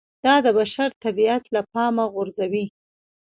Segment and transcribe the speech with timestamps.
[0.25, 2.65] دا د بشر طبیعت له پامه غورځوي